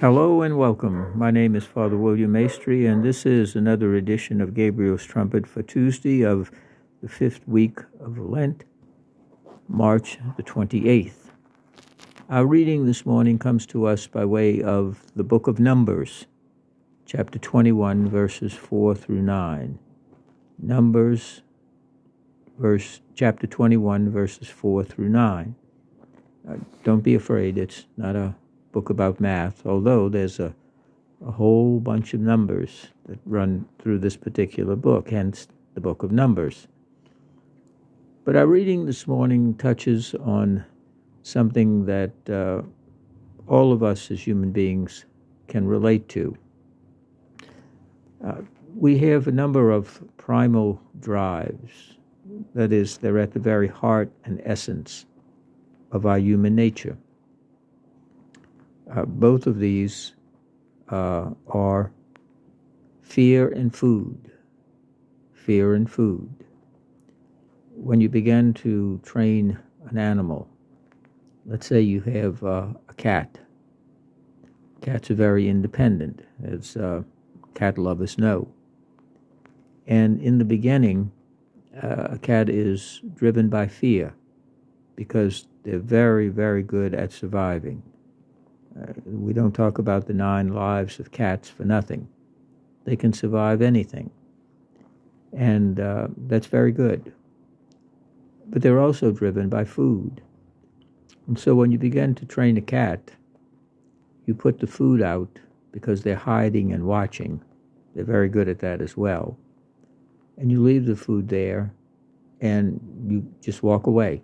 [0.00, 1.12] Hello and welcome.
[1.14, 5.62] My name is Father William Maestri, and this is another edition of Gabriel's Trumpet for
[5.62, 6.50] Tuesday of
[7.02, 8.64] the fifth week of Lent,
[9.68, 11.32] March the 28th.
[12.30, 16.24] Our reading this morning comes to us by way of the book of Numbers,
[17.04, 19.78] chapter 21, verses 4 through 9.
[20.58, 21.42] Numbers,
[22.58, 25.54] verse, chapter 21, verses 4 through 9.
[26.48, 26.54] Uh,
[26.84, 28.34] don't be afraid, it's not a
[28.72, 30.54] book about math, although there's a,
[31.26, 36.12] a whole bunch of numbers that run through this particular book, hence the book of
[36.12, 36.68] Numbers.
[38.24, 40.64] But our reading this morning touches on
[41.22, 42.62] something that uh,
[43.46, 45.04] all of us as human beings
[45.48, 46.36] can relate to.
[48.24, 48.42] Uh,
[48.76, 51.96] we have a number of primal drives.
[52.54, 55.06] That is, they're at the very heart and essence
[55.90, 56.96] of our human nature.
[58.94, 60.14] Uh, both of these
[60.88, 61.92] uh, are
[63.02, 64.32] fear and food.
[65.32, 66.28] Fear and food.
[67.74, 70.48] When you begin to train an animal,
[71.46, 73.38] let's say you have uh, a cat.
[74.80, 77.02] Cats are very independent, as uh,
[77.54, 78.48] cat lovers know.
[79.86, 81.12] And in the beginning,
[81.82, 84.14] uh, a cat is driven by fear
[84.96, 87.82] because they're very, very good at surviving.
[88.80, 92.08] Uh, we don't talk about the nine lives of cats for nothing.
[92.84, 94.10] They can survive anything.
[95.32, 97.12] And uh, that's very good.
[98.46, 100.22] But they're also driven by food.
[101.26, 103.12] And so when you begin to train a cat,
[104.26, 105.38] you put the food out
[105.72, 107.42] because they're hiding and watching.
[107.94, 109.36] They're very good at that as well.
[110.36, 111.72] And you leave the food there
[112.40, 114.22] and you just walk away.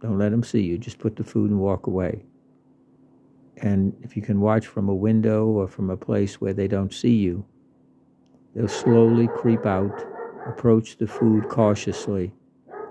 [0.00, 0.78] Don't let them see you.
[0.78, 2.24] Just put the food and walk away.
[3.58, 6.92] And if you can watch from a window or from a place where they don't
[6.92, 7.44] see you,
[8.54, 10.04] they'll slowly creep out,
[10.46, 12.32] approach the food cautiously,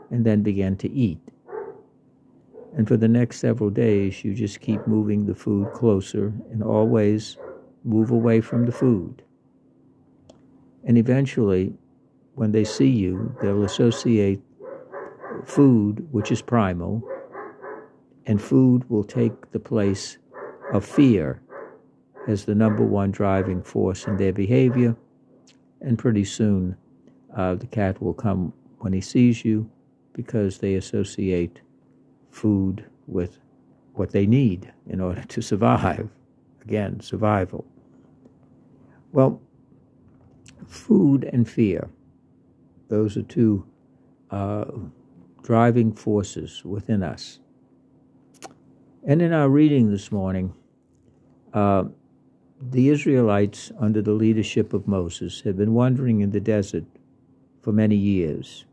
[0.09, 1.20] and then begin to eat.
[2.76, 7.38] And for the next several days, you just keep moving the food closer and always
[7.84, 9.22] move away from the food.
[10.84, 11.74] And eventually,
[12.34, 14.42] when they see you, they'll associate
[15.46, 17.02] food, which is primal,
[18.26, 20.18] and food will take the place
[20.72, 21.42] of fear
[22.28, 24.96] as the number one driving force in their behavior.
[25.81, 26.76] And pretty soon,
[27.36, 29.70] uh, the cat will come when he sees you
[30.14, 31.62] because they associate
[32.31, 33.38] food with
[33.94, 36.09] what they need in order to survive.
[36.64, 37.66] Again, survival.
[39.12, 39.42] Well,
[40.68, 41.90] food and fear,
[42.90, 43.66] those are two
[44.32, 44.66] uh,
[45.44, 47.40] driving forces within us.
[49.08, 50.56] And in our reading this morning,
[51.54, 51.84] uh,
[52.60, 56.86] the Israelites, under the leadership of Moses, had been wandering in the desert
[57.62, 58.66] for many years.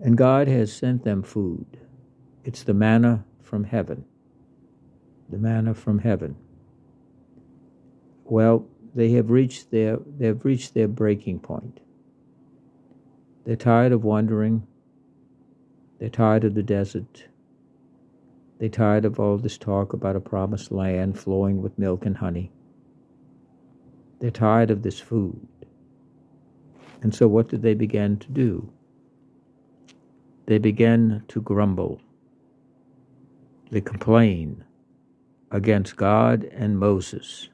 [0.00, 1.78] And God has sent them food.
[2.44, 4.04] It's the manna from heaven.
[5.30, 6.36] The manna from heaven.
[8.24, 11.80] Well, they have reached their they have reached their breaking point.
[13.46, 14.66] They're tired of wandering.
[15.98, 17.24] They're tired of the desert.
[18.62, 22.52] They tired of all this talk about a promised land flowing with milk and honey.
[24.20, 25.48] They're tired of this food.
[27.02, 28.72] And so, what did they begin to do?
[30.46, 32.00] They began to grumble.
[33.72, 34.62] They complain
[35.50, 37.48] against God and Moses.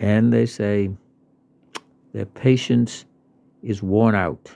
[0.00, 0.90] And they say
[2.12, 3.06] their patience
[3.62, 4.54] is worn out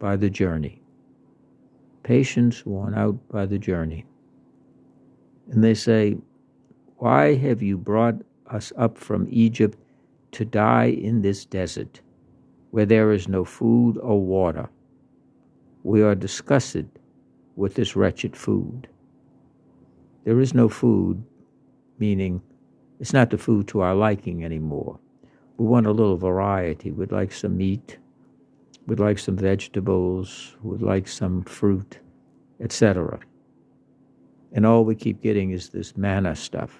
[0.00, 0.81] by the journey
[2.02, 4.04] patience worn out by the journey.
[5.50, 6.16] And they say,
[6.96, 9.78] Why have you brought us up from Egypt
[10.32, 12.00] to die in this desert,
[12.70, 14.68] where there is no food or water?
[15.82, 16.88] We are disgusted
[17.56, 18.88] with this wretched food.
[20.24, 21.22] There is no food,
[21.98, 22.40] meaning
[23.00, 24.98] it's not the food to our liking anymore.
[25.58, 26.92] We want a little variety.
[26.92, 27.98] We'd like some meat,
[28.86, 31.98] would like some vegetables, would like some fruit,
[32.60, 33.20] etc.
[34.52, 36.78] And all we keep getting is this manna stuff.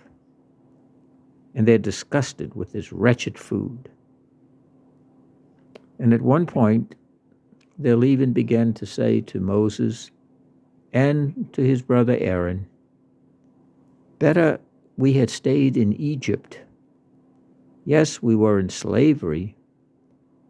[1.54, 3.88] And they're disgusted with this wretched food.
[5.98, 6.94] And at one point,
[7.78, 10.10] they'll even begin to say to Moses
[10.92, 12.66] and to his brother Aaron,
[14.18, 14.60] Better
[14.96, 16.60] we had stayed in Egypt.
[17.84, 19.56] Yes, we were in slavery,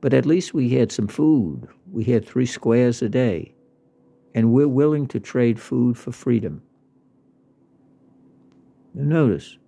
[0.02, 1.68] but at least we had some food.
[1.90, 3.54] We had three squares a day.
[4.34, 6.60] And we're willing to trade food for freedom.
[8.94, 9.58] Now notice,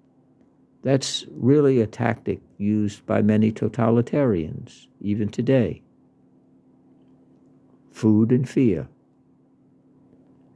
[0.82, 5.82] that's really a tactic used by many totalitarians, even today.
[7.92, 8.88] Food and fear.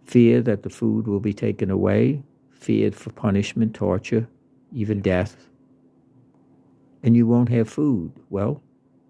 [0.07, 4.27] Fear that the food will be taken away, feared for punishment, torture,
[4.73, 5.49] even death.
[7.05, 8.13] And you won't have food.
[8.29, 8.61] Well,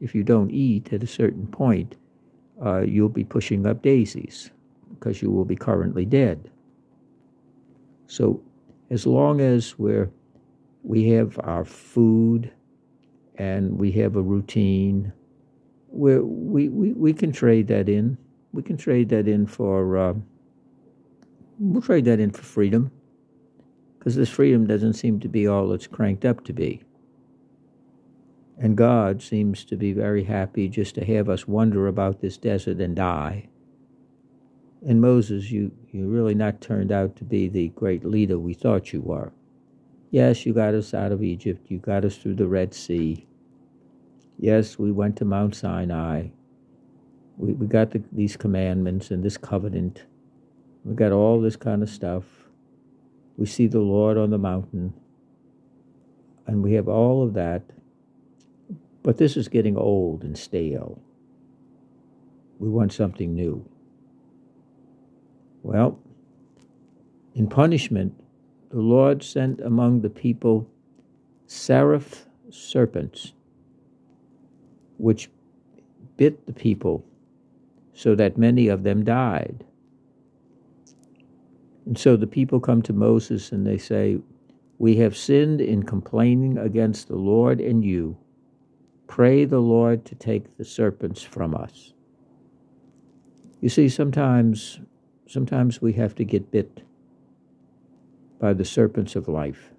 [0.01, 1.97] if you don't eat at a certain point,
[2.65, 4.51] uh, you'll be pushing up daisies
[4.91, 6.51] because you will be currently dead.
[8.07, 8.43] So,
[8.91, 10.11] as long as we're
[10.83, 12.51] we have our food
[13.37, 15.13] and we have a routine.
[15.89, 18.17] we we, we, can trade that in.
[18.53, 20.15] We can trade that in for, uh,
[21.59, 22.91] we'll trade that in for freedom
[23.99, 26.83] because this freedom doesn't seem to be all it's cranked up to be.
[28.61, 32.81] And God seems to be very happy just to have us wander about this desert
[32.81, 33.49] and die.
[34.87, 38.93] And Moses, you, you really not turned out to be the great leader we thought
[38.93, 39.33] you were.
[40.11, 41.71] Yes, you got us out of Egypt.
[41.71, 43.27] You got us through the Red Sea.
[44.39, 46.29] Yes, we went to Mount Sinai.
[47.37, 50.05] We, we got the, these commandments and this covenant.
[50.85, 52.25] We got all this kind of stuff.
[53.37, 54.95] We see the Lord on the mountain.
[56.47, 57.63] And we have all of that.
[59.03, 61.01] But this is getting old and stale.
[62.59, 63.69] We want something new.
[65.63, 65.99] Well,
[67.35, 68.15] in punishment,
[68.71, 70.69] the Lord sent among the people
[71.47, 73.33] seraph serpents,
[74.99, 75.31] which
[76.17, 77.05] bit the people,
[77.95, 79.65] so that many of them died.
[81.87, 84.19] And so the people come to Moses and they say,
[84.79, 88.19] We have sinned in complaining against the Lord and you.
[89.09, 91.93] Pray the Lord to take the serpents from us.
[93.61, 94.79] You see, sometimes
[95.27, 96.83] sometimes we have to get bit
[98.39, 99.71] by the serpents of life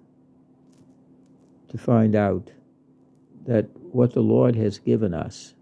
[1.68, 2.50] to find out
[3.46, 5.54] that what the Lord has given us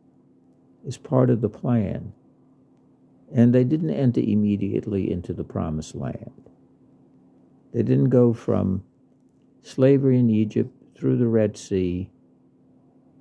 [0.84, 2.12] is part of the plan.
[3.32, 6.50] And they didn't enter immediately into the promised land.
[7.72, 8.84] They didn't go from
[9.62, 12.10] slavery in Egypt through the Red Sea,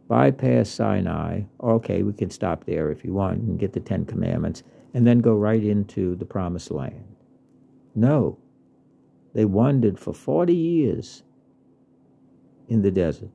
[0.08, 1.42] bypass Sinai.
[1.62, 4.64] Okay, we can stop there if you want and get the Ten Commandments,
[4.94, 7.16] and then go right into the promised land.
[7.94, 8.38] No.
[9.34, 11.24] They wandered for 40 years
[12.68, 13.30] in the desert.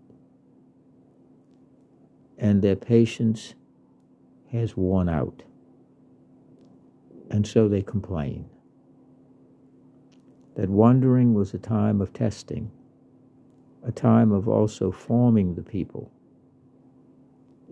[2.38, 3.54] And their patience
[4.50, 5.42] has worn out.
[7.30, 8.46] And so they complain.
[10.56, 12.70] That wandering was a time of testing,
[13.86, 16.10] a time of also forming the people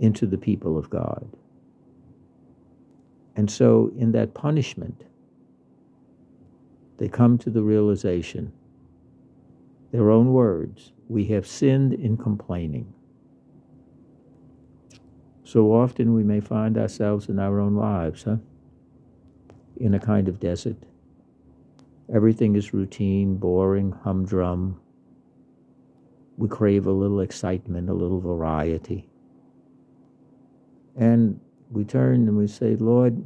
[0.00, 1.28] into the people of God.
[3.36, 5.04] And so, in that punishment,
[6.98, 8.52] they come to the realization,
[9.92, 12.92] their own words, we have sinned in complaining.
[15.44, 18.36] So often we may find ourselves in our own lives, huh?
[19.78, 20.76] In a kind of desert.
[22.12, 24.80] Everything is routine, boring, humdrum.
[26.36, 29.09] We crave a little excitement, a little variety.
[30.96, 31.40] And
[31.70, 33.22] we turn and we say, Lord,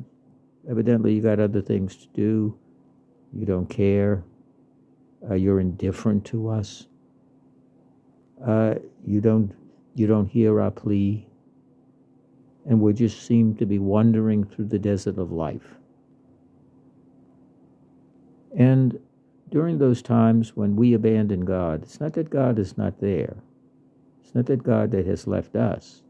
[0.68, 2.58] evidently you got other things to do
[3.34, 4.22] you don't care,
[5.28, 6.86] uh, you're indifferent to us,
[8.46, 8.74] uh,
[9.04, 9.52] you don't
[9.96, 11.26] you don't hear our plea,
[12.66, 15.74] and we just seem to be wandering through the desert of life.
[18.56, 18.98] And
[19.50, 23.36] during those times when we abandon God, it's not that God is not there.
[24.22, 26.02] It's not that God that has left us.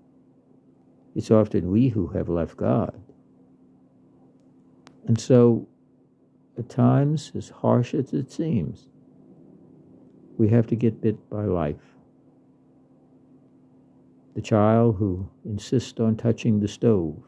[1.14, 3.00] It's often we who have left God.
[5.06, 5.68] And so
[6.58, 8.88] at times, as harsh as it seems,
[10.36, 11.96] we have to get bit by life.
[14.34, 17.22] The child who insists on touching the stove.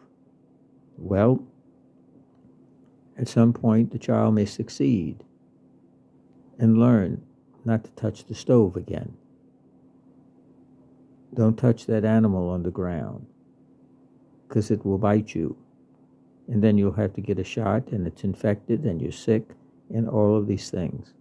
[0.96, 1.44] Well,
[3.16, 5.22] at some point, the child may succeed
[6.58, 7.22] and learn
[7.64, 9.16] not to touch the stove again.
[11.32, 13.26] Don't touch that animal on the ground
[14.46, 15.56] because it will bite you
[16.48, 19.50] and then you'll have to get a shot and it's infected and you're sick
[19.92, 21.14] and all of these things.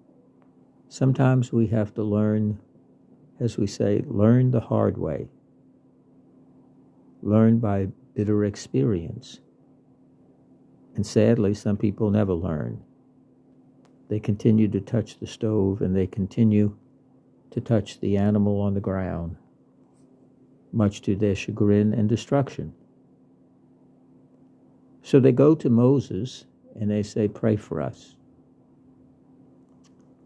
[0.88, 2.60] Sometimes we have to learn,
[3.39, 5.27] as we say, learn the hard way.
[7.22, 9.39] Learn by bitter experience.
[10.96, 12.84] And sadly, some people never learn.
[14.08, 16.77] They continue to touch the stove and they continue
[17.50, 19.38] to touch the animal on the ground,
[20.72, 22.74] much to their chagrin and destruction.
[25.06, 26.46] So they go to Moses
[26.80, 28.16] and they say, Pray for us.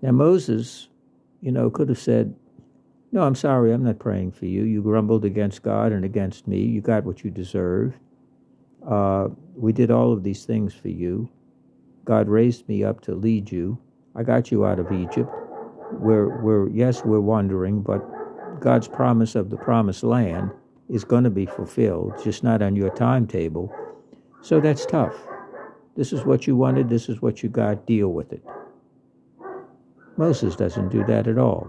[0.02, 0.88] Now, Moses
[1.42, 2.34] you know, could have said,
[3.12, 4.64] No, I'm sorry, I'm not praying for you.
[4.64, 6.62] You grumbled against God and against me.
[6.62, 7.98] You got what you deserved.
[8.88, 11.30] Uh, we did all of these things for you.
[12.06, 13.78] God raised me up to lead you.
[14.16, 15.30] I got you out of Egypt.
[15.92, 18.00] We're, we're yes, we're wandering, but
[18.62, 20.52] God's promise of the promised land
[20.90, 23.74] is going to be fulfilled, just not on your timetable.
[24.41, 25.15] So that's tough.
[25.96, 28.43] This is what you wanted, this is what you got, deal with it.
[30.17, 31.67] Moses doesn't do that at all.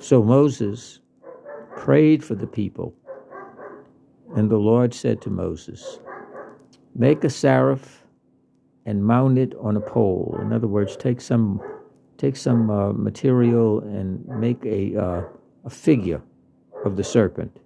[0.00, 1.00] So Moses
[1.76, 2.94] prayed for the people,
[4.36, 6.00] and the Lord said to Moses,
[6.94, 8.04] Make a seraph
[8.86, 10.38] and mount it on a pole.
[10.40, 11.60] In other words, take some
[12.16, 15.22] take some uh, material and make a uh,
[15.64, 16.22] a figure
[16.84, 17.58] of the serpent.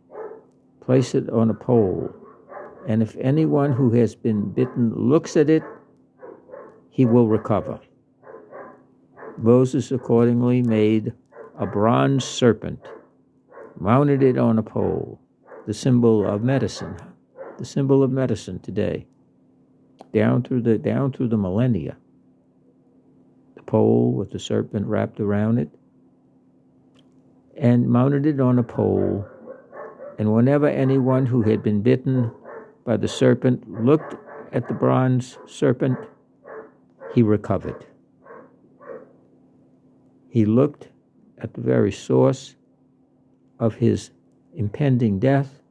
[0.81, 2.15] Place it on a pole,
[2.89, 5.63] and if anyone who has been bitten looks at it,
[6.89, 7.79] he will recover.
[9.37, 11.13] Moses accordingly made
[11.59, 12.81] a bronze serpent,
[13.79, 15.21] mounted it on a pole,
[15.67, 16.97] the symbol of medicine,
[17.59, 19.07] the symbol of medicine today,
[20.15, 21.95] down through the down through the millennia.
[23.55, 25.69] The pole with the serpent wrapped around it,
[27.55, 29.29] and mounted it on a pole.
[30.19, 32.33] And whenever anyone who had been bitten
[32.85, 34.15] by the serpent looked
[34.53, 35.99] at the bronze serpent,
[37.15, 37.87] he recovered.
[40.31, 40.89] He looked
[41.39, 42.55] at the very source
[43.59, 44.11] of his
[44.55, 45.63] impending death,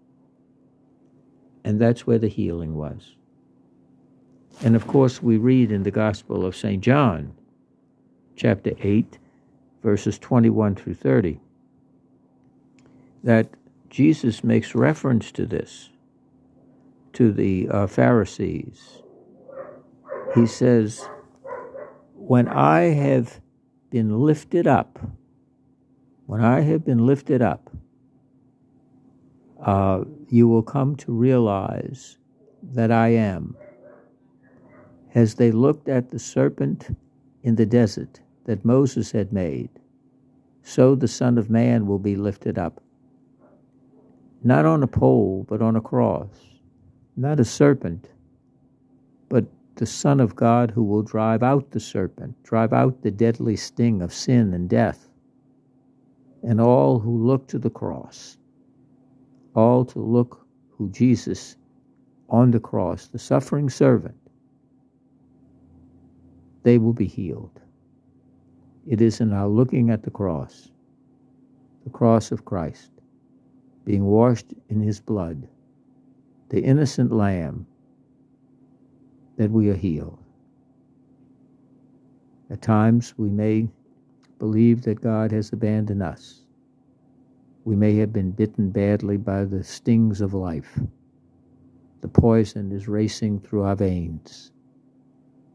[1.64, 3.16] and that's where the healing was.
[4.64, 6.82] And of course, we read in the Gospel of St.
[6.82, 7.34] John,
[8.36, 9.18] chapter 8,
[9.84, 11.40] verses 21 through 30,
[13.24, 13.48] that
[13.90, 15.90] Jesus makes reference to this,
[17.18, 19.02] to the uh, Pharisees.
[20.36, 21.10] He says,
[22.14, 23.42] When I have
[23.90, 25.00] been lifted up,
[26.28, 27.72] when I have been lifted up,
[29.66, 32.20] uh, you will come to realize
[32.62, 33.58] that I am.
[35.16, 36.96] As they looked at the serpent
[37.42, 39.72] in the desert that Moses had made,
[40.62, 42.80] so the Son of Man will be lifted up.
[44.44, 46.57] Not on a pole, but on a cross.
[47.20, 48.12] Not a serpent,
[49.28, 53.56] but the Son of God who will drive out the serpent, drive out the deadly
[53.56, 55.10] sting of sin and death,
[56.44, 58.38] and all who look to the cross,
[59.56, 61.58] all to look who Jesus
[62.30, 64.16] on the cross, the suffering servant,
[66.62, 67.60] they will be healed.
[68.86, 70.70] It is in our looking at the cross,
[71.84, 72.92] the cross of Christ,
[73.86, 75.48] being washed in his blood,
[76.50, 77.68] the innocent lamb
[79.38, 80.18] that we are healed.
[82.50, 83.68] At times we may
[84.40, 86.46] believe that God has abandoned us.
[87.66, 90.80] We may have been bitten badly by the stings of life.
[92.00, 94.52] The poison is racing through our veins.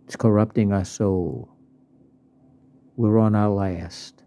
[0.05, 1.49] It's corrupting our soul.
[2.97, 4.23] We're on our last.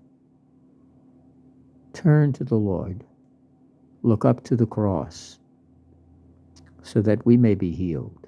[1.93, 3.03] Turn to the Lord.
[4.01, 5.37] Look up to the cross
[6.85, 8.27] so that we may be healed.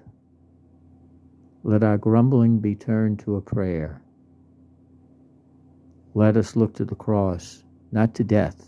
[1.63, 4.01] Let our grumbling be turned to a prayer.
[6.15, 8.67] Let us look to the cross, not to death,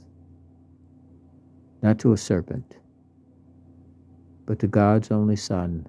[1.81, 2.77] not to a serpent,
[4.46, 5.88] but to God's only Son,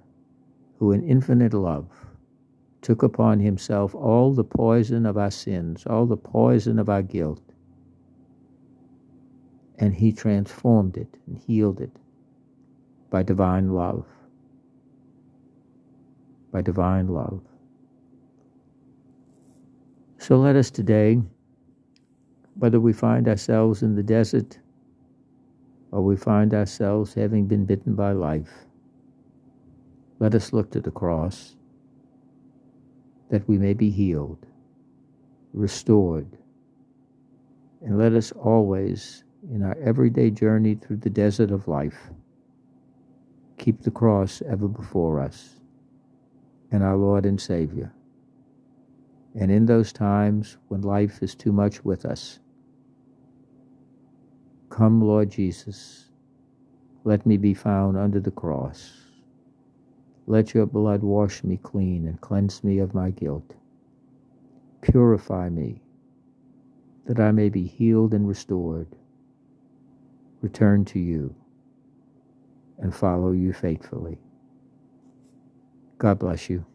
[0.79, 1.87] who in infinite love
[2.81, 7.43] took upon himself all the poison of our sins, all the poison of our guilt,
[9.77, 11.95] and he transformed it and healed it
[13.11, 14.05] by divine love
[16.51, 17.41] by divine love.
[20.17, 21.19] So let us today,
[22.55, 24.59] whether we find ourselves in the desert
[25.91, 28.51] or we find ourselves having been bitten by life,
[30.19, 31.55] let us look to the cross
[33.29, 34.45] that we may be healed,
[35.53, 36.37] restored,
[37.81, 42.11] and let us always, in our everyday journey through the desert of life,
[43.61, 45.57] keep the cross ever before us
[46.71, 47.93] and our Lord and Savior.
[49.35, 52.39] And in those times when life is too much with us,
[54.71, 56.09] come, Lord Jesus,
[57.03, 58.93] let me be found under the cross.
[60.25, 63.53] Let your blood wash me clean and cleanse me of my guilt.
[64.81, 65.83] Purify me,
[67.05, 68.87] that I may be healed and restored.
[70.41, 71.35] Return to you
[72.81, 74.19] and follow you faithfully.
[75.99, 76.65] God bless you.